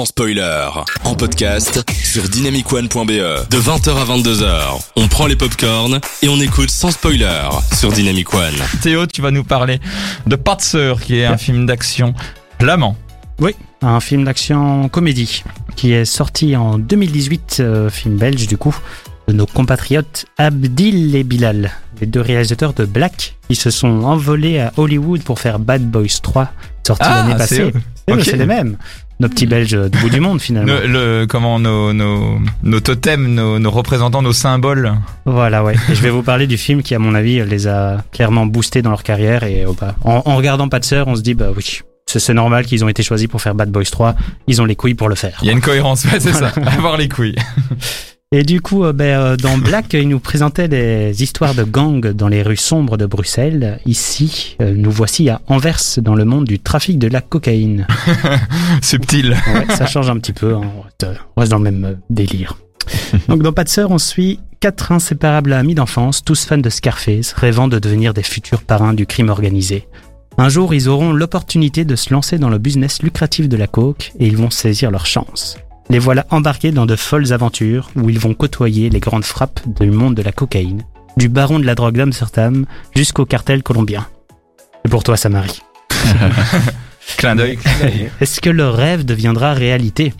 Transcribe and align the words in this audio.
sans 0.00 0.06
spoiler. 0.06 0.66
En 1.04 1.14
podcast 1.14 1.84
sur 2.02 2.26
dynamicone.be. 2.26 2.88
De 3.50 3.58
20h 3.58 3.90
à 3.90 4.04
22h, 4.06 4.80
on 4.96 5.08
prend 5.08 5.26
les 5.26 5.36
popcorns 5.36 6.00
et 6.22 6.28
on 6.30 6.40
écoute 6.40 6.70
sans 6.70 6.90
spoiler 6.90 7.42
sur 7.74 7.92
Dynamic 7.92 8.32
One. 8.32 8.54
Théo, 8.80 9.06
tu 9.06 9.20
vas 9.20 9.30
nous 9.30 9.44
parler 9.44 9.78
de 10.26 10.36
Patser, 10.36 10.94
qui 11.02 11.18
est 11.18 11.26
un 11.26 11.36
film 11.36 11.66
d'action 11.66 12.14
flamand. 12.58 12.96
Oui, 13.40 13.54
un 13.82 14.00
film 14.00 14.24
d'action 14.24 14.88
comédie 14.88 15.44
qui 15.76 15.92
est 15.92 16.06
sorti 16.06 16.56
en 16.56 16.78
2018, 16.78 17.58
euh, 17.60 17.90
film 17.90 18.16
belge 18.16 18.46
du 18.46 18.56
coup, 18.56 18.74
de 19.28 19.34
nos 19.34 19.44
compatriotes 19.44 20.24
Abdil 20.38 21.14
et 21.14 21.24
Bilal, 21.24 21.72
les 22.00 22.06
deux 22.06 22.22
réalisateurs 22.22 22.72
de 22.72 22.86
Black, 22.86 23.36
qui 23.50 23.54
se 23.54 23.68
sont 23.68 24.04
envolés 24.04 24.60
à 24.60 24.72
Hollywood 24.78 25.22
pour 25.24 25.40
faire 25.40 25.58
Bad 25.58 25.82
Boys 25.90 26.20
3, 26.22 26.48
sorti 26.86 27.04
Ah, 27.06 27.24
l'année 27.26 27.36
passée. 27.36 27.70
c'est 28.24 28.36
les 28.38 28.46
mêmes. 28.46 28.78
Nos 29.20 29.28
petits 29.28 29.46
Belges 29.46 29.76
du 29.90 29.98
bout 29.98 30.08
du 30.10 30.18
monde 30.20 30.40
finalement. 30.40 30.72
Le, 30.82 30.86
le- 31.20 31.26
comment 31.26 31.60
nos, 31.60 31.92
nos, 31.92 32.38
nos 32.62 32.80
totems, 32.80 33.26
nos, 33.34 33.58
nos 33.58 33.70
représentants, 33.70 34.22
nos 34.22 34.32
symboles. 34.32 34.94
Voilà, 35.26 35.62
ouais. 35.62 35.74
Et 35.90 35.94
je 35.94 36.00
vais 36.00 36.10
vous 36.10 36.22
parler 36.22 36.46
du 36.46 36.56
film 36.56 36.82
qui, 36.82 36.94
à 36.94 36.98
mon 36.98 37.14
avis, 37.14 37.44
les 37.44 37.68
a 37.68 38.02
clairement 38.12 38.46
boostés 38.46 38.80
dans 38.82 38.90
leur 38.90 39.02
carrière. 39.02 39.44
Et 39.44 39.64
oh, 39.66 39.76
bah, 39.78 39.94
en, 40.04 40.22
en 40.24 40.36
regardant 40.36 40.68
Pas 40.68 40.80
de 40.80 40.84
sœur, 40.86 41.06
on 41.06 41.16
se 41.16 41.20
dit, 41.20 41.34
bah 41.34 41.48
oui, 41.54 41.80
c'est 42.06 42.32
normal 42.34 42.64
qu'ils 42.64 42.82
ont 42.84 42.88
été 42.88 43.02
choisis 43.02 43.28
pour 43.28 43.40
faire 43.42 43.54
Bad 43.54 43.70
Boys 43.70 43.84
3. 43.84 44.14
Ils 44.46 44.60
ont 44.62 44.64
les 44.64 44.74
couilles 44.74 44.94
pour 44.94 45.08
le 45.08 45.14
faire. 45.14 45.38
Il 45.42 45.46
y 45.46 45.50
a 45.50 45.52
une 45.52 45.60
cohérence, 45.60 46.04
ouais, 46.06 46.18
c'est 46.18 46.32
ça. 46.32 46.48
Avoir 46.66 46.96
les 46.96 47.08
couilles. 47.08 47.36
Et 48.32 48.44
du 48.44 48.60
coup, 48.60 48.84
euh, 48.84 48.92
ben, 48.92 49.18
euh, 49.18 49.36
dans 49.36 49.58
Black, 49.58 49.92
ils 49.92 50.08
nous 50.08 50.20
présentaient 50.20 50.68
des 50.68 51.20
histoires 51.20 51.52
de 51.52 51.64
gangs 51.64 52.12
dans 52.12 52.28
les 52.28 52.44
rues 52.44 52.56
sombres 52.56 52.96
de 52.96 53.04
Bruxelles. 53.04 53.80
Ici, 53.86 54.56
euh, 54.62 54.72
nous 54.72 54.92
voici 54.92 55.28
à 55.28 55.40
Anvers, 55.48 55.80
dans 55.96 56.14
le 56.14 56.24
monde 56.24 56.44
du 56.44 56.60
trafic 56.60 56.96
de 57.00 57.08
la 57.08 57.22
cocaïne. 57.22 57.88
Subtil. 58.82 59.30
Ouais, 59.32 59.74
ça 59.74 59.86
change 59.86 60.08
un 60.10 60.16
petit 60.16 60.32
peu, 60.32 60.54
hein. 60.54 60.60
on, 60.62 60.82
reste, 60.82 61.06
reste 61.36 61.50
dans 61.50 61.58
le 61.58 61.64
même 61.64 61.84
euh, 61.84 61.94
délire. 62.08 62.56
Donc 63.28 63.42
dans 63.42 63.52
Pas 63.52 63.64
de 63.64 63.68
sœur, 63.68 63.90
on 63.90 63.98
suit 63.98 64.38
quatre 64.60 64.92
inséparables 64.92 65.52
amis 65.52 65.74
d'enfance, 65.74 66.22
tous 66.22 66.44
fans 66.44 66.56
de 66.56 66.70
Scarface, 66.70 67.32
rêvant 67.32 67.66
de 67.66 67.80
devenir 67.80 68.14
des 68.14 68.22
futurs 68.22 68.62
parrains 68.62 68.94
du 68.94 69.06
crime 69.06 69.28
organisé. 69.28 69.88
Un 70.38 70.48
jour, 70.48 70.72
ils 70.72 70.88
auront 70.88 71.12
l'opportunité 71.12 71.84
de 71.84 71.96
se 71.96 72.14
lancer 72.14 72.38
dans 72.38 72.48
le 72.48 72.58
business 72.58 73.02
lucratif 73.02 73.48
de 73.48 73.56
la 73.56 73.66
coke 73.66 74.12
et 74.20 74.28
ils 74.28 74.36
vont 74.36 74.50
saisir 74.50 74.92
leur 74.92 75.04
chance. 75.04 75.58
Les 75.90 75.98
voilà 75.98 76.24
embarqués 76.30 76.70
dans 76.70 76.86
de 76.86 76.94
folles 76.96 77.32
aventures 77.32 77.90
où 77.96 78.08
ils 78.10 78.18
vont 78.18 78.32
côtoyer 78.34 78.90
les 78.90 79.00
grandes 79.00 79.24
frappes 79.24 79.60
du 79.80 79.90
monde 79.90 80.14
de 80.14 80.22
la 80.22 80.30
cocaïne, 80.32 80.82
du 81.16 81.28
baron 81.28 81.58
de 81.58 81.66
la 81.66 81.74
drogue 81.74 81.96
d'Amsterdam 81.96 82.64
jusqu'au 82.94 83.26
cartel 83.26 83.62
colombien. 83.62 84.06
C'est 84.84 84.90
pour 84.90 85.02
toi, 85.02 85.16
Samari. 85.16 85.60
Clin 87.16 87.34
d'œil. 87.34 87.58
Est-ce 88.20 88.40
que 88.40 88.50
leur 88.50 88.74
rêve 88.76 89.04
deviendra 89.04 89.52
réalité? 89.52 90.14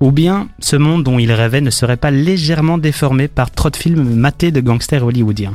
Ou 0.00 0.12
bien 0.12 0.48
ce 0.60 0.76
monde 0.76 1.02
dont 1.02 1.18
ils 1.18 1.32
rêvaient 1.32 1.62
ne 1.62 1.70
serait 1.70 1.96
pas 1.96 2.10
légèrement 2.10 2.76
déformé 2.76 3.26
par 3.28 3.50
trop 3.50 3.70
de 3.70 3.76
films 3.76 4.14
matés 4.14 4.52
de 4.52 4.60
gangsters 4.60 5.04
hollywoodiens? 5.04 5.54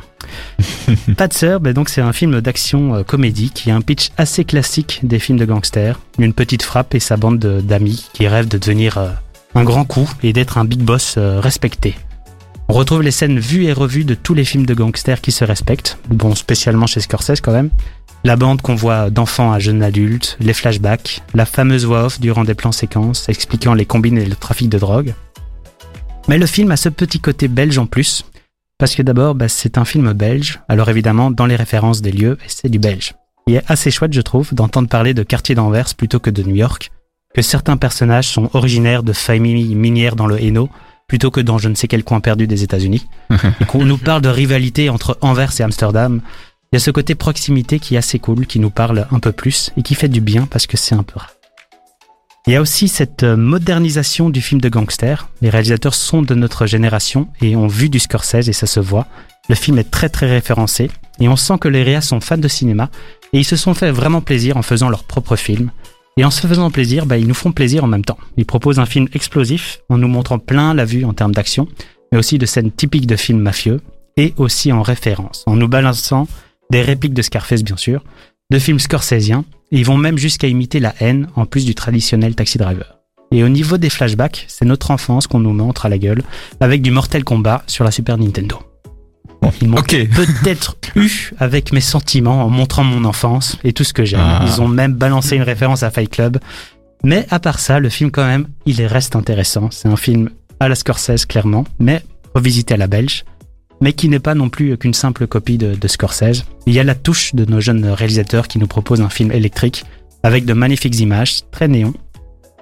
Pas 1.17 1.27
de 1.27 1.33
sœur, 1.33 1.59
donc 1.59 1.89
c'est 1.89 2.01
un 2.01 2.11
film 2.13 2.41
d'action 2.41 2.95
euh, 2.95 3.03
comédie 3.03 3.51
qui 3.51 3.69
a 3.71 3.75
un 3.75 3.81
pitch 3.81 4.09
assez 4.17 4.43
classique 4.45 4.99
des 5.03 5.19
films 5.19 5.37
de 5.37 5.45
gangsters. 5.45 5.99
Une 6.17 6.33
petite 6.33 6.63
frappe 6.63 6.95
et 6.95 6.99
sa 6.99 7.17
bande 7.17 7.39
de- 7.39 7.61
d'amis 7.61 8.07
qui 8.13 8.27
rêvent 8.27 8.47
de 8.47 8.57
devenir 8.57 8.97
euh, 8.97 9.09
un 9.55 9.63
grand 9.63 9.85
coup 9.85 10.09
et 10.23 10.33
d'être 10.33 10.57
un 10.57 10.65
big 10.65 10.81
boss 10.81 11.15
euh, 11.17 11.39
respecté. 11.39 11.95
On 12.67 12.73
retrouve 12.73 13.01
les 13.01 13.11
scènes 13.11 13.39
vues 13.39 13.65
et 13.65 13.73
revues 13.73 14.03
de 14.03 14.13
tous 14.13 14.35
les 14.35 14.45
films 14.45 14.65
de 14.65 14.75
gangsters 14.75 15.21
qui 15.21 15.31
se 15.31 15.43
respectent, 15.43 15.97
bon 16.07 16.35
spécialement 16.35 16.85
chez 16.85 16.99
Scorsese 16.99 17.41
quand 17.41 17.51
même. 17.51 17.71
La 18.23 18.35
bande 18.35 18.61
qu'on 18.61 18.75
voit 18.75 19.09
d'enfants 19.09 19.51
à 19.51 19.59
jeunes 19.59 19.81
adultes, 19.81 20.37
les 20.39 20.53
flashbacks, 20.53 21.23
la 21.33 21.45
fameuse 21.45 21.85
voix 21.85 22.05
off 22.05 22.19
durant 22.19 22.43
des 22.43 22.53
plans 22.53 22.71
séquences 22.71 23.27
expliquant 23.27 23.73
les 23.73 23.85
combines 23.85 24.17
et 24.17 24.25
le 24.25 24.35
trafic 24.35 24.69
de 24.69 24.77
drogue. 24.77 25.13
Mais 26.27 26.37
le 26.37 26.45
film 26.45 26.69
a 26.69 26.77
ce 26.77 26.89
petit 26.89 27.19
côté 27.19 27.47
belge 27.47 27.79
en 27.79 27.87
plus, 27.87 28.23
parce 28.77 28.93
que 28.93 29.01
d'abord 29.01 29.33
bah, 29.33 29.47
c'est 29.47 29.79
un 29.79 29.85
film 29.85 30.13
belge, 30.13 30.59
alors 30.67 30.89
évidemment 30.89 31.31
dans 31.31 31.47
les 31.47 31.55
références 31.55 32.01
des 32.01 32.11
lieux, 32.11 32.37
c'est 32.45 32.69
du 32.69 32.77
belge. 32.77 33.15
Il 33.47 33.55
est 33.55 33.63
assez 33.67 33.89
chouette 33.89 34.13
je 34.13 34.21
trouve 34.21 34.53
d'entendre 34.53 34.89
parler 34.89 35.15
de 35.15 35.23
quartier 35.23 35.55
d'Anvers 35.55 35.95
plutôt 35.95 36.19
que 36.19 36.29
de 36.29 36.43
New 36.43 36.55
York, 36.55 36.91
que 37.33 37.41
certains 37.41 37.77
personnages 37.77 38.27
sont 38.27 38.49
originaires 38.53 39.03
de 39.03 39.13
familles 39.13 39.75
minières 39.75 40.15
dans 40.15 40.27
le 40.27 40.41
Hainaut, 40.41 40.69
plutôt 41.07 41.31
que 41.31 41.41
dans 41.41 41.57
je 41.57 41.69
ne 41.69 41.75
sais 41.75 41.87
quel 41.87 42.03
coin 42.03 42.19
perdu 42.19 42.47
des 42.47 42.63
États-Unis, 42.63 43.07
et 43.61 43.65
qu'on 43.65 43.85
nous 43.85 43.97
parle 43.97 44.21
de 44.21 44.29
rivalité 44.29 44.89
entre 44.89 45.17
Anvers 45.21 45.59
et 45.59 45.63
Amsterdam, 45.63 46.21
il 46.71 46.75
y 46.75 46.77
a 46.77 46.79
ce 46.79 46.91
côté 46.91 47.15
proximité 47.15 47.79
qui 47.79 47.95
est 47.95 47.97
assez 47.97 48.19
cool, 48.19 48.45
qui 48.45 48.59
nous 48.59 48.69
parle 48.69 49.07
un 49.11 49.19
peu 49.19 49.31
plus 49.31 49.71
et 49.75 49.81
qui 49.81 49.95
fait 49.95 50.07
du 50.07 50.21
bien 50.21 50.45
parce 50.45 50.67
que 50.67 50.77
c'est 50.77 50.93
un 50.93 51.03
peu 51.03 51.17
rare. 51.17 51.33
Il 52.45 52.53
y 52.53 52.55
a 52.55 52.61
aussi 52.61 52.87
cette 52.87 53.23
euh, 53.23 53.35
modernisation 53.35 54.29
du 54.29 54.41
film 54.41 54.61
de 54.61 54.69
gangster. 54.69 55.29
Les 55.41 55.49
réalisateurs 55.49 55.93
sont 55.93 56.21
de 56.21 56.33
notre 56.35 56.65
génération 56.65 57.27
et 57.41 57.55
ont 57.55 57.67
vu 57.67 57.89
du 57.89 57.99
Scorsese 57.99 58.47
et 58.47 58.53
ça 58.53 58.65
se 58.65 58.79
voit. 58.79 59.07
Le 59.49 59.55
film 59.55 59.77
est 59.77 59.91
très 59.91 60.09
très 60.09 60.27
référencé 60.27 60.89
et 61.19 61.27
on 61.27 61.35
sent 61.35 61.57
que 61.59 61.67
les 61.67 61.83
réas 61.83 62.01
sont 62.01 62.21
fans 62.21 62.37
de 62.37 62.47
cinéma 62.47 62.89
et 63.33 63.39
ils 63.39 63.45
se 63.45 63.55
sont 63.55 63.73
fait 63.73 63.91
vraiment 63.91 64.21
plaisir 64.21 64.57
en 64.57 64.61
faisant 64.61 64.89
leur 64.89 65.03
propre 65.03 65.35
film. 65.35 65.71
Et 66.19 66.25
en 66.25 66.31
se 66.31 66.45
faisant 66.45 66.69
plaisir, 66.69 67.05
bah, 67.05 67.17
ils 67.17 67.25
nous 67.25 67.33
font 67.33 67.53
plaisir 67.53 67.85
en 67.85 67.87
même 67.87 68.03
temps. 68.03 68.17
Ils 68.35 68.45
proposent 68.45 68.77
un 68.77 68.85
film 68.85 69.07
explosif 69.13 69.79
en 69.87 69.97
nous 69.97 70.09
montrant 70.09 70.37
plein 70.37 70.73
la 70.73 70.83
vue 70.83 71.05
en 71.05 71.13
termes 71.13 71.33
d'action, 71.33 71.65
mais 72.11 72.17
aussi 72.17 72.37
de 72.37 72.45
scènes 72.45 72.73
typiques 72.73 73.07
de 73.07 73.15
films 73.15 73.39
mafieux 73.39 73.79
et 74.17 74.33
aussi 74.35 74.73
en 74.73 74.81
référence, 74.81 75.45
en 75.47 75.55
nous 75.55 75.69
balançant 75.69 76.27
des 76.71 76.81
répliques 76.81 77.13
de 77.13 77.21
Scarface 77.21 77.63
bien 77.63 77.77
sûr, 77.77 78.03
de 78.51 78.59
films 78.59 78.79
scorsésiens, 78.79 79.45
et 79.71 79.77
ils 79.77 79.85
vont 79.85 79.95
même 79.95 80.17
jusqu'à 80.17 80.49
imiter 80.49 80.81
la 80.81 80.93
haine 80.99 81.29
en 81.37 81.45
plus 81.45 81.63
du 81.63 81.73
traditionnel 81.73 82.35
Taxi 82.35 82.57
Driver. 82.57 82.97
Et 83.31 83.41
au 83.41 83.47
niveau 83.47 83.77
des 83.77 83.89
flashbacks, 83.89 84.43
c'est 84.49 84.65
notre 84.65 84.91
enfance 84.91 85.25
qu'on 85.25 85.39
nous 85.39 85.53
montre 85.53 85.85
à 85.85 85.89
la 85.89 85.97
gueule, 85.97 86.23
avec 86.59 86.81
du 86.81 86.91
Mortal 86.91 87.23
Kombat 87.23 87.63
sur 87.65 87.85
la 87.85 87.91
Super 87.91 88.17
Nintendo. 88.17 88.59
Ils 89.61 89.67
m'ont 89.69 89.77
Ok. 89.77 89.95
peut-être 90.15 90.77
eu 90.95 91.31
avec 91.39 91.71
mes 91.71 91.81
sentiments 91.81 92.43
en 92.45 92.49
montrant 92.49 92.83
mon 92.83 93.05
enfance 93.05 93.57
et 93.63 93.73
tout 93.73 93.83
ce 93.83 93.93
que 93.93 94.05
j'aime. 94.05 94.19
Ah. 94.23 94.45
Ils 94.47 94.61
ont 94.61 94.67
même 94.67 94.93
balancé 94.93 95.35
une 95.35 95.43
référence 95.43 95.83
à 95.83 95.91
Fight 95.91 96.09
Club. 96.09 96.39
Mais 97.03 97.25
à 97.29 97.39
part 97.39 97.59
ça, 97.59 97.79
le 97.79 97.89
film 97.89 98.11
quand 98.11 98.25
même, 98.25 98.47
il 98.65 98.83
reste 98.85 99.15
intéressant. 99.15 99.69
C'est 99.71 99.87
un 99.87 99.95
film 99.95 100.29
à 100.59 100.67
la 100.67 100.75
Scorsese 100.75 101.25
clairement, 101.25 101.63
mais 101.79 102.03
revisité 102.35 102.73
à 102.73 102.77
la 102.77 102.87
belge, 102.87 103.23
mais 103.81 103.93
qui 103.93 104.09
n'est 104.09 104.19
pas 104.19 104.35
non 104.35 104.49
plus 104.49 104.77
qu'une 104.77 104.93
simple 104.93 105.25
copie 105.25 105.57
de, 105.57 105.75
de 105.75 105.87
Scorsese. 105.87 106.43
Il 106.65 106.73
y 106.73 106.79
a 106.79 106.83
la 106.83 106.95
touche 106.95 107.33
de 107.35 107.45
nos 107.45 107.61
jeunes 107.61 107.85
réalisateurs 107.85 108.47
qui 108.49 108.59
nous 108.59 108.67
proposent 108.67 108.99
un 109.01 109.09
film 109.09 109.31
électrique 109.31 109.85
avec 110.23 110.43
de 110.43 110.51
magnifiques 110.53 110.99
images, 110.99 111.43
très 111.51 111.69
néon, 111.69 111.93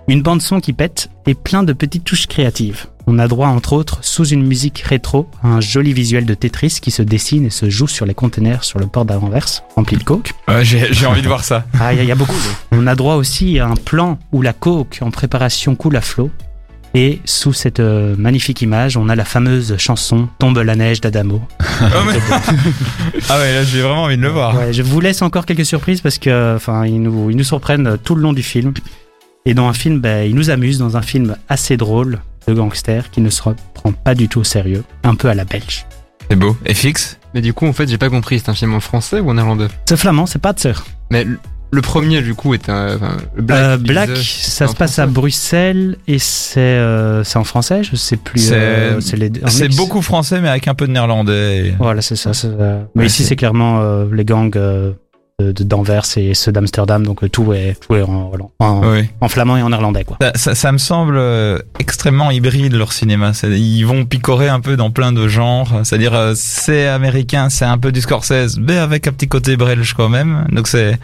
une 0.08 0.22
bande 0.22 0.42
son 0.44 0.60
qui 0.60 0.74
pète 0.74 1.10
et 1.26 1.34
plein 1.34 1.64
de 1.64 1.74
petites 1.74 2.04
touches 2.04 2.28
créatives. 2.28 2.86
On 3.10 3.20
a 3.20 3.28
droit 3.30 3.48
entre 3.48 3.72
autres, 3.72 4.00
sous 4.02 4.26
une 4.28 4.46
musique 4.46 4.80
rétro, 4.80 5.30
à 5.42 5.48
un 5.48 5.62
joli 5.62 5.94
visuel 5.94 6.26
de 6.26 6.34
Tetris 6.34 6.80
qui 6.82 6.92
se 6.92 7.02
dessine 7.02 7.46
et 7.46 7.50
se 7.50 7.70
joue 7.70 7.88
sur 7.88 8.06
les 8.06 8.14
containers 8.14 8.66
sur 8.66 8.80
le 8.80 8.88
port 8.88 9.06
d'Anvers, 9.06 9.64
rempli 9.78 9.96
de 9.96 10.04
coke. 10.04 10.34
Ouais, 10.50 10.66
j'ai 10.66 11.06
envie 11.06 11.22
de 11.22 11.28
voir 11.28 11.44
ça. 11.46 11.66
Ah, 11.80 11.94
il 11.94 12.04
y, 12.04 12.06
y 12.06 12.12
a 12.12 12.16
beaucoup. 12.16 12.34
On 12.74 12.86
a 12.86 12.96
droit 12.96 13.16
aussi 13.16 13.60
à 13.60 13.68
un 13.68 13.76
plan 13.76 14.20
où 14.34 14.42
la 14.42 14.52
coke 14.52 15.00
en 15.02 15.10
préparation 15.10 15.76
coule 15.76 15.96
à 15.96 16.02
flot. 16.02 16.30
Et 16.96 17.22
sous 17.26 17.54
cette 17.54 17.80
euh, 17.80 18.16
magnifique 18.18 18.62
image, 18.62 18.98
on 18.98 19.08
a 19.08 19.16
la 19.16 19.26
fameuse 19.26 19.78
chanson 19.78 20.28
Tombe 20.40 20.58
la 20.58 20.76
neige 20.76 21.00
d'Adamo. 21.00 21.42
Oh, 21.62 21.64
mais- 22.08 22.20
ah 23.30 23.38
ouais, 23.40 23.54
là 23.54 23.64
j'ai 23.64 23.82
vraiment 23.82 24.04
envie 24.04 24.18
de 24.18 24.22
le 24.22 24.30
voir. 24.30 24.56
Ouais, 24.56 24.74
je 24.74 24.82
vous 24.82 25.00
laisse 25.00 25.22
encore 25.22 25.46
quelques 25.46 25.66
surprises 25.66 26.02
parce 26.02 26.18
que, 26.18 26.56
enfin, 26.56 26.86
ils 26.86 27.02
nous, 27.02 27.30
ils 27.30 27.38
nous 27.38 27.44
surprennent 27.46 27.98
tout 28.04 28.16
le 28.16 28.22
long 28.22 28.34
du 28.34 28.44
film. 28.44 28.74
Et 29.46 29.54
dans 29.54 29.68
un 29.70 29.74
film, 29.74 30.00
ben, 30.02 30.28
ils 30.28 30.36
nous 30.36 30.50
amusent 30.50 30.80
dans 30.80 30.98
un 30.98 31.02
film 31.02 31.38
assez 31.48 31.78
drôle 31.78 32.20
de 32.48 32.54
gangster 32.54 33.10
qui 33.12 33.22
ne 33.22 33.30
se 33.30 33.42
prend 33.74 33.92
pas 33.92 34.16
du 34.16 34.28
tout 34.30 34.40
au 34.40 34.44
sérieux, 34.44 34.84
un 35.04 35.16
peu 35.16 35.28
à 35.30 35.34
la 35.36 35.44
belge. 35.46 35.86
C'est 36.30 36.36
beau. 36.38 36.56
FX 36.68 37.20
Mais 37.34 37.42
du 37.42 37.54
coup, 37.54 37.68
en 37.68 37.74
fait, 37.74 37.88
j'ai 37.90 37.98
pas 37.98 38.10
compris. 38.10 38.40
C'est 38.40 38.50
un 38.50 38.54
film 38.54 38.74
en 38.74 38.80
français 38.80 39.20
ou 39.20 39.30
en 39.30 39.34
néerlandais 39.36 39.68
C'est 39.88 39.98
flamand, 39.98 40.26
c'est 40.26 40.40
pas 40.42 40.54
de 40.54 40.60
sœur. 40.60 40.86
Mais 41.12 41.26
le- 41.72 41.82
premier, 41.82 42.22
du 42.22 42.34
coup, 42.36 42.54
est 42.54 42.70
un. 42.70 42.96
enfin, 42.96 43.18
Black. 43.38 43.60
Euh, 43.60 43.78
Black, 43.78 44.10
ça 44.18 44.68
se 44.68 44.76
passe 44.76 45.00
à. 45.00 45.06
Bruxelles 45.08 45.98
et 46.08 46.20
c'est 46.20 46.60
euh, 46.60 47.24
c'est 47.24 47.38
en 47.38 47.44
français, 47.44 47.84
je 47.84 47.96
sais 47.96 48.18
plus. 48.18 48.40
C'est- 48.40 48.56
euh, 48.56 49.00
beaucoup 49.78 50.02
français, 50.02 50.42
mais 50.42 50.50
avec 50.50 50.68
un 50.68 50.74
peu 50.76 50.88
de 50.88 50.92
néerlandais. 50.94 51.68
et- 51.68 51.74
Voilà, 51.80 52.02
c'est 52.02 52.16
ça. 52.16 52.32
euh, 52.46 52.84
Mais 52.96 53.02
Ouais, 53.02 53.08
ici, 53.08 53.24
c'est- 53.24 53.36
clairement 53.36 53.80
euh, 53.82 54.06
les 54.12 54.26
gangs 54.26 54.52
euh, 54.58 54.94
d'Anvers 55.40 56.04
et 56.18 56.34
ceux 56.34 56.52
d'Amsterdam, 56.52 57.06
donc 57.06 57.24
euh, 57.24 57.30
tout 57.30 57.54
est, 57.54 57.78
tout 57.80 57.96
est 57.96 58.02
en, 58.02 58.32
en, 58.58 58.82
Oui. 58.92 59.08
en 59.22 59.30
flamand 59.30 59.56
et 59.56 59.62
en 59.62 59.70
néerlandais, 59.70 60.04
quoi. 60.04 60.18
Ça, 60.20 60.32
ça- 60.36 60.56
ça 60.56 60.72
me 60.72 60.80
semble 60.80 61.16
euh, 61.16 61.60
extrêmement 61.78 62.32
hybride 62.32 62.74
leur 62.74 62.92
cinéma. 62.92 63.34
Ils 63.44 63.84
vont 63.84 64.04
picorer 64.06 64.50
un 64.50 64.60
peu 64.62 64.76
dans 64.78 64.90
plein 64.90 65.12
de 65.12 65.28
genres. 65.28 65.82
C'est-à-dire 65.84 66.16
euh, 66.16 66.34
c'est 66.36 66.88
américain, 66.88 67.50
c'est 67.50 67.66
un 67.66 67.78
peu 67.78 67.92
du 67.92 68.02
Scorsese, 68.02 68.58
mais 68.60 68.78
avec 68.78 69.06
un 69.08 69.12
petit 69.12 69.28
côté 69.28 69.58
belge 69.58 69.94
quand 69.96 70.10
même. 70.10 70.48
Donc 70.52 70.68
c'est 70.68 70.98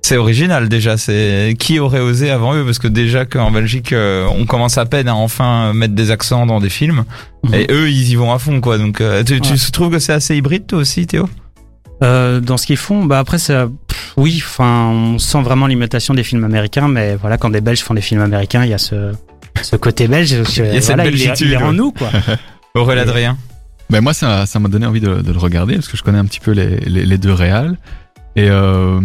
c'est 0.00 0.16
original 0.16 0.70
déjà. 0.70 0.96
C'est 0.96 1.54
qui 1.58 1.78
aurait 1.78 2.00
osé 2.00 2.30
avant 2.30 2.54
eux? 2.54 2.64
Parce 2.64 2.78
que 2.78 2.88
déjà 2.88 3.26
qu'en 3.26 3.50
Belgique, 3.50 3.94
on 3.94 4.46
commence 4.46 4.78
à 4.78 4.86
peine 4.86 5.08
à 5.08 5.14
enfin 5.14 5.74
mettre 5.74 5.94
des 5.94 6.10
accents 6.10 6.46
dans 6.46 6.58
des 6.60 6.70
films. 6.70 7.04
Mhm. 7.44 7.54
Et 7.54 7.66
eux, 7.70 7.90
ils 7.90 8.08
y 8.10 8.14
vont 8.14 8.32
à 8.32 8.38
fond 8.38 8.62
quoi. 8.62 8.78
Donc 8.78 9.02
tu, 9.26 9.40
tu 9.42 9.52
Ouais. 9.52 9.58
trouves 9.72 9.90
que 9.90 9.98
c'est 9.98 10.14
assez 10.14 10.34
hybride 10.36 10.66
toi 10.66 10.78
aussi, 10.78 11.06
Théo? 11.06 11.28
Euh, 12.02 12.40
dans 12.40 12.56
ce 12.56 12.66
qu'ils 12.66 12.76
font, 12.76 13.04
bah 13.04 13.18
après, 13.18 13.38
ça, 13.38 13.68
pff, 13.88 14.12
oui, 14.16 14.42
enfin, 14.44 14.88
on 14.88 15.18
sent 15.18 15.42
vraiment 15.42 15.66
l'imitation 15.66 16.12
des 16.14 16.24
films 16.24 16.44
américains, 16.44 16.88
mais 16.88 17.14
voilà, 17.16 17.38
quand 17.38 17.50
des 17.50 17.60
Belges 17.60 17.80
font 17.82 17.94
des 17.94 18.00
films 18.00 18.20
américains, 18.20 18.64
il 18.64 18.70
y 18.70 18.74
a 18.74 18.78
ce, 18.78 19.12
ce 19.62 19.76
côté 19.76 20.08
belge, 20.08 20.28
je- 20.50 20.62
y 20.64 20.76
a 20.76 20.80
cette 20.80 20.96
voilà, 20.96 21.06
il, 21.10 21.22
est, 21.22 21.40
il 21.40 21.52
est 21.52 21.56
en 21.56 21.72
nous, 21.72 21.92
quoi. 21.92 22.10
Aurélien 22.74 23.02
Et- 23.04 23.08
Adrien. 23.08 23.38
Ben 23.90 24.00
moi, 24.00 24.12
ça 24.14 24.46
ça 24.46 24.58
m'a 24.58 24.68
donné 24.68 24.86
envie 24.86 25.00
de, 25.00 25.20
de 25.22 25.32
le 25.32 25.38
regarder 25.38 25.74
parce 25.74 25.88
que 25.88 25.96
je 25.96 26.02
connais 26.02 26.18
un 26.18 26.24
petit 26.24 26.40
peu 26.40 26.50
les, 26.52 26.78
les, 26.80 27.04
les 27.06 27.18
deux 27.18 27.32
réals. 27.32 27.76
Et 28.34 28.48
euh, 28.50 28.98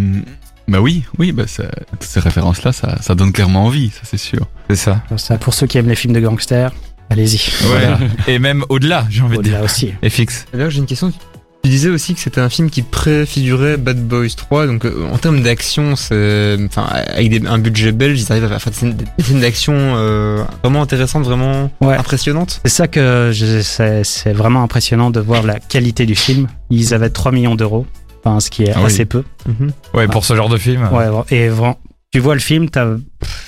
bah 0.67 0.79
oui, 0.81 1.03
oui, 1.19 1.31
bah 1.31 1.43
ça- 1.47 1.69
toutes 1.91 2.03
ces 2.03 2.19
références-là, 2.19 2.71
ça, 2.71 2.97
ça 3.01 3.13
donne 3.13 3.31
clairement 3.31 3.65
envie, 3.65 3.89
ça 3.89 4.01
c'est 4.03 4.17
sûr. 4.17 4.47
C'est 4.69 4.75
ça. 4.77 5.03
Pour 5.09 5.19
ça, 5.19 5.37
pour 5.37 5.53
ceux 5.53 5.67
qui 5.67 5.77
aiment 5.77 5.89
les 5.89 5.95
films 5.95 6.13
de 6.13 6.19
gangsters, 6.21 6.71
allez-y. 7.09 7.51
Voilà. 7.67 7.99
Et 8.27 8.39
même 8.39 8.63
au-delà, 8.69 9.05
j'ai 9.09 9.21
envie 9.21 9.37
de 9.37 9.43
dire. 9.43 9.53
Au-delà 9.53 9.65
aussi. 9.65 9.93
FX. 10.03 10.45
D'ailleurs, 10.53 10.69
j'ai 10.71 10.79
une 10.79 10.85
question. 10.87 11.11
Tu 11.69 11.73
disais 11.75 11.89
aussi 11.89 12.15
que 12.15 12.19
c'était 12.19 12.41
un 12.41 12.49
film 12.49 12.71
qui 12.71 12.81
préfigurait 12.81 13.77
Bad 13.77 13.99
Boys 14.07 14.29
3, 14.35 14.65
donc 14.65 14.85
euh, 14.85 15.07
en 15.13 15.19
termes 15.19 15.41
d'action, 15.43 15.95
c'est, 15.95 16.57
enfin, 16.65 16.81
avec 16.85 17.29
des- 17.29 17.45
un 17.47 17.59
budget 17.59 17.91
belge, 17.91 18.19
ils 18.19 18.31
arrivent 18.31 18.51
à 18.51 18.57
faire 18.57 18.71
des 18.73 18.77
scènes, 18.79 19.39
d'action 19.39 19.73
euh, 19.75 20.43
vraiment 20.63 20.81
intéressantes, 20.81 21.25
vraiment 21.25 21.69
Ouais. 21.79 21.95
impressionnantes. 21.95 22.59
C'est 22.65 22.71
ça 22.71 22.87
que 22.87 23.29
je- 23.31 23.61
c'est 23.61 24.03
c'est 24.03 24.33
vraiment 24.33 24.63
impressionnant 24.63 25.11
de 25.11 25.19
voir 25.19 25.43
la 25.43 25.59
qualité 25.59 26.07
du 26.07 26.15
film. 26.15 26.47
Ils 26.71 26.95
avaient 26.95 27.11
3 27.11 27.31
millions 27.31 27.53
d'euros, 27.53 27.85
enfin, 28.23 28.39
ce 28.39 28.49
qui 28.49 28.63
est 28.63 28.71
Ah 28.73 28.79
oui. 28.79 28.85
assez 28.87 29.05
peu. 29.05 29.23
Ouais, 29.93 30.07
pour 30.07 30.25
ce 30.25 30.35
genre 30.35 30.49
de 30.49 30.57
film. 30.57 30.89
Ouais, 30.91 31.05
et 31.29 31.49
vraiment, 31.49 31.77
tu 32.11 32.17
vois 32.19 32.33
le 32.33 32.39
film, 32.41 32.65
il 32.75 32.99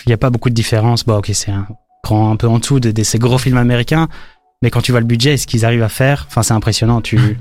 n'y 0.05 0.13
a 0.13 0.17
pas 0.17 0.29
beaucoup 0.29 0.49
de 0.51 0.55
différence. 0.55 1.05
Bon, 1.07 1.15
ok, 1.17 1.31
c'est 1.33 1.49
un 1.49 1.65
grand, 2.05 2.29
un 2.31 2.35
peu 2.35 2.45
en 2.47 2.59
dessous 2.59 2.79
de, 2.79 2.91
de 2.91 3.01
ces 3.01 3.17
gros 3.17 3.39
films 3.39 3.57
américains, 3.57 4.09
mais 4.61 4.69
quand 4.69 4.81
tu 4.81 4.91
vois 4.91 5.01
le 5.01 5.07
budget 5.07 5.33
et 5.33 5.37
ce 5.37 5.47
qu'ils 5.47 5.65
arrivent 5.65 5.81
à 5.81 5.89
faire, 5.89 6.27
enfin, 6.29 6.43
c'est 6.43 6.53
impressionnant. 6.53 7.01
Tu, 7.01 7.17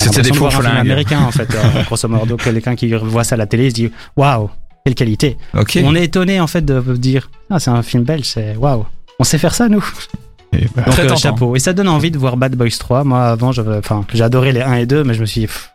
C'était 0.00 0.22
des 0.22 0.32
faux 0.32 0.50
flingues. 0.50 0.76
américain, 0.76 1.20
en 1.20 1.30
fait, 1.30 1.48
euh, 1.54 1.82
grosso 1.86 2.08
modo. 2.08 2.36
Quelqu'un 2.36 2.74
qui 2.74 2.92
voit 2.92 3.22
ça 3.24 3.36
à 3.36 3.38
la 3.38 3.46
télé, 3.46 3.66
il 3.66 3.70
se 3.70 3.74
dit, 3.74 3.92
waouh, 4.16 4.50
quelle 4.84 4.94
qualité. 4.94 5.36
On 5.54 5.94
est 5.94 6.04
étonné, 6.04 6.40
en 6.40 6.46
fait, 6.46 6.64
de 6.64 6.80
dire, 6.96 7.30
ah, 7.50 7.60
c'est 7.60 7.70
un 7.70 7.82
film 7.82 8.02
belge, 8.02 8.24
c'est 8.24 8.56
waouh. 8.56 8.86
On 9.18 9.24
sait 9.24 9.38
faire 9.38 9.54
ça, 9.54 9.68
nous. 9.68 9.84
Et 10.52 10.66
bah, 10.74 10.82
Donc, 10.82 10.94
Très 10.94 11.10
euh, 11.10 11.16
chapeau. 11.16 11.54
Et 11.54 11.60
ça 11.60 11.72
donne 11.72 11.88
envie 11.88 12.10
de 12.10 12.18
voir 12.18 12.36
Bad 12.36 12.56
Boys 12.56 12.76
3. 12.78 13.04
Moi, 13.04 13.24
avant, 13.24 13.52
adoré 14.20 14.52
les 14.52 14.62
1 14.62 14.74
et 14.74 14.86
2, 14.86 15.04
mais 15.04 15.14
je 15.14 15.20
me 15.20 15.26
suis 15.26 15.42
dit, 15.42 15.46
pff, 15.46 15.70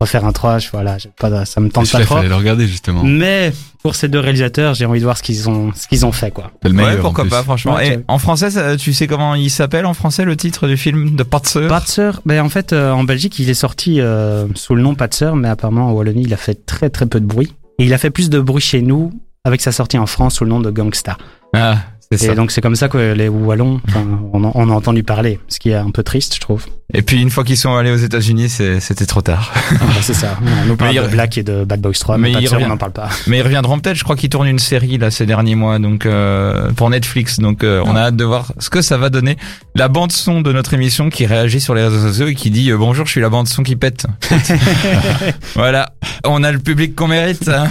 refaire 0.00 0.24
un 0.26 0.32
3, 0.32 0.58
je, 0.58 0.68
voilà, 0.70 0.98
j'ai 0.98 1.08
pas, 1.18 1.30
de- 1.30 1.44
ça 1.46 1.60
me 1.60 1.70
tente 1.70 1.90
pas 1.90 2.00
trop. 2.04 2.16
fallait 2.16 2.28
le 2.28 2.34
regarder 2.34 2.66
justement. 2.66 3.02
Mais 3.02 3.52
pour 3.82 3.94
ces 3.94 4.08
deux 4.08 4.18
réalisateurs, 4.20 4.74
j'ai 4.74 4.84
envie 4.84 4.98
de 5.00 5.04
voir 5.04 5.16
ce 5.16 5.22
qu'ils 5.22 5.48
ont, 5.48 5.72
ce 5.74 5.86
qu'ils 5.88 6.04
ont 6.04 6.12
fait, 6.12 6.30
quoi. 6.30 6.50
Le 6.62 6.72
meilleur. 6.72 6.94
Ouais, 6.96 7.00
pourquoi 7.00 7.24
pas, 7.24 7.42
franchement. 7.42 7.76
Ouais, 7.76 7.94
Et 7.94 7.98
en 8.08 8.18
français, 8.18 8.50
ça- 8.50 8.76
tu 8.76 8.92
sais 8.92 9.06
comment 9.06 9.34
il 9.34 9.50
s'appelle 9.50 9.86
en 9.86 9.94
français 9.94 10.24
le 10.24 10.36
titre 10.36 10.68
du 10.68 10.76
film 10.76 11.16
de 11.16 11.22
Patser 11.22 11.66
Patser, 11.68 12.10
ben 12.26 12.44
en 12.44 12.48
fait, 12.50 12.72
euh, 12.72 12.90
en 12.92 13.04
Belgique, 13.04 13.38
il 13.38 13.48
est 13.48 13.54
sorti 13.54 14.00
euh, 14.00 14.46
sous 14.54 14.74
le 14.74 14.82
nom 14.82 14.94
Patser, 14.94 15.30
mais 15.34 15.48
apparemment 15.48 15.88
en 15.88 15.92
Wallonie, 15.92 16.24
il 16.24 16.34
a 16.34 16.38
fait 16.38 16.66
très 16.66 16.90
très 16.90 17.06
peu 17.06 17.20
de 17.20 17.26
bruit. 17.26 17.54
Et 17.78 17.84
il 17.84 17.94
a 17.94 17.98
fait 17.98 18.10
plus 18.10 18.28
de 18.30 18.38
bruit 18.40 18.62
chez 18.62 18.82
nous 18.82 19.12
avec 19.44 19.60
sa 19.62 19.72
sortie 19.72 19.96
en 19.98 20.06
France 20.06 20.34
sous 20.36 20.44
le 20.44 20.50
nom 20.50 20.60
de 20.60 20.70
Gangsta. 20.70 21.16
Ah, 21.54 21.76
Et 22.12 22.16
ça. 22.18 22.34
donc 22.34 22.50
c'est 22.52 22.60
comme 22.60 22.76
ça 22.76 22.88
que 22.88 23.14
les 23.14 23.28
Wallons, 23.28 23.80
on, 24.32 24.44
en- 24.44 24.52
on 24.54 24.70
a 24.70 24.72
entendu 24.72 25.02
parler, 25.02 25.40
ce 25.48 25.58
qui 25.58 25.70
est 25.70 25.74
un 25.74 25.90
peu 25.90 26.02
triste, 26.04 26.34
je 26.36 26.40
trouve. 26.40 26.64
Et 26.94 27.02
puis 27.02 27.20
une 27.20 27.30
fois 27.30 27.42
qu'ils 27.42 27.56
sont 27.56 27.74
allés 27.74 27.90
aux 27.90 27.96
États-Unis, 27.96 28.48
c'était 28.48 29.06
trop 29.06 29.20
tard. 29.20 29.52
Ah, 29.72 29.74
bah, 29.80 29.86
c'est 30.02 30.14
ça. 30.14 30.38
On 30.62 30.66
nous 30.66 30.76
parle 30.76 30.94
de 30.94 31.08
Black 31.08 31.36
et 31.36 31.42
de 31.42 31.64
Bad 31.64 31.80
Boys 31.80 31.94
3, 31.98 32.16
mais, 32.16 32.28
Mais 32.28 32.30
il 32.30 32.34
Patser, 32.44 32.54
revient. 32.54 32.64
on 32.66 32.68
n'en 32.68 32.76
parle 32.76 32.92
pas. 32.92 33.08
Mais 33.26 33.38
ils 33.38 33.42
reviendront 33.42 33.80
peut-être. 33.80 33.96
Je 33.96 34.04
crois 34.04 34.14
qu'ils 34.14 34.30
tournent 34.30 34.46
une 34.46 34.60
série 34.60 34.96
là 34.96 35.10
ces 35.10 35.26
derniers 35.26 35.56
mois, 35.56 35.80
donc 35.80 36.06
euh, 36.06 36.70
pour 36.72 36.88
Netflix. 36.88 37.40
Donc 37.40 37.64
euh, 37.64 37.82
on 37.86 37.96
a 37.96 38.02
hâte 38.02 38.16
de 38.16 38.22
voir 38.24 38.52
ce 38.60 38.70
que 38.70 38.82
ça 38.82 38.96
va 38.98 39.10
donner. 39.10 39.36
La 39.74 39.88
bande 39.88 40.12
son 40.12 40.42
de 40.42 40.52
notre 40.52 40.74
émission 40.74 41.10
qui 41.10 41.26
réagit 41.26 41.60
sur 41.60 41.74
les 41.74 41.82
réseaux 41.82 42.00
sociaux 42.06 42.28
et 42.28 42.36
qui 42.36 42.50
dit 42.50 42.70
euh, 42.70 42.76
bonjour, 42.78 43.04
je 43.04 43.10
suis 43.10 43.20
la 43.20 43.30
bande 43.30 43.48
son 43.48 43.64
qui 43.64 43.74
pète. 43.74 44.06
voilà, 45.54 45.90
on 46.24 46.42
a 46.44 46.52
le 46.52 46.58
public 46.58 46.94
qu'on 46.94 47.08
mérite. 47.08 47.48
hein. 47.48 47.66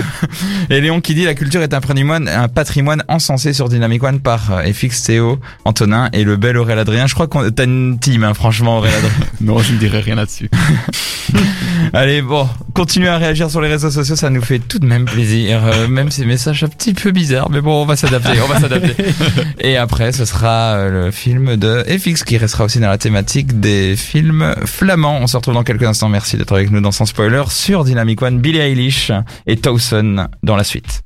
Et 0.69 0.81
Léon 0.81 1.01
qui 1.01 1.15
dit 1.15 1.23
la 1.25 1.33
culture 1.35 1.61
est 1.61 1.73
un 1.73 1.81
patrimoine, 1.81 2.27
un 2.27 2.47
patrimoine 2.47 3.03
encensé 3.07 3.53
sur 3.53 3.69
Dynamic 3.69 4.03
One 4.03 4.19
par 4.25 4.51
euh, 4.51 4.73
FX, 4.73 5.03
Théo, 5.03 5.39
Antonin 5.65 6.09
et 6.11 6.23
le 6.23 6.35
bel 6.35 6.57
Aurélien 6.57 6.81
Adrien. 6.81 7.07
Je 7.07 7.13
crois 7.13 7.27
qu'on 7.27 7.49
t'as 7.51 7.63
une 7.65 7.99
team, 7.99 8.23
hein, 8.23 8.33
franchement, 8.33 8.79
Aurélien 8.79 8.97
Adrien. 8.97 9.11
Non, 9.41 9.59
je 9.59 9.73
ne 9.73 9.77
dirais 9.77 9.99
rien 9.99 10.15
là-dessus. 10.15 10.49
Allez, 11.93 12.21
bon, 12.23 12.47
continuez 12.73 13.09
à 13.09 13.17
réagir 13.17 13.51
sur 13.51 13.61
les 13.61 13.69
réseaux 13.69 13.91
sociaux, 13.91 14.15
ça 14.15 14.31
nous 14.31 14.41
fait 14.41 14.57
tout 14.59 14.79
de 14.79 14.87
même 14.87 15.05
plaisir, 15.05 15.63
euh, 15.63 15.87
même 15.87 16.09
ces 16.09 16.25
messages 16.25 16.63
un 16.63 16.67
petit 16.67 16.93
peu 16.93 17.11
bizarres, 17.11 17.51
mais 17.51 17.61
bon, 17.61 17.83
on 17.83 17.85
va 17.85 17.95
s'adapter, 17.95 18.41
on 18.43 18.47
va 18.47 18.59
s'adapter. 18.59 18.95
Et 19.59 19.77
après, 19.77 20.11
ce 20.11 20.25
sera 20.25 20.75
euh, 20.75 21.05
le 21.05 21.11
film 21.11 21.57
de 21.57 21.83
FX 21.87 22.23
qui 22.23 22.37
restera 22.37 22.63
aussi 22.63 22.79
dans 22.79 22.89
la 22.89 22.97
thématique 22.97 23.59
des 23.59 23.95
films 23.95 24.55
flamands. 24.65 25.19
On 25.21 25.27
se 25.27 25.37
retrouve 25.37 25.53
dans 25.53 25.63
quelques 25.63 25.83
instants. 25.83 26.09
Merci 26.09 26.37
d'être 26.37 26.53
avec 26.53 26.71
nous 26.71 26.81
dans 26.81 26.91
Sans 26.91 27.05
Spoiler 27.05 27.43
sur 27.49 27.83
Dynamic 27.83 28.21
One, 28.23 28.39
Billie 28.39 28.59
Eilish 28.59 29.11
et 29.45 29.57
Towson 29.57 30.27
dans 30.41 30.55
la 30.55 30.63
suite. 30.63 31.03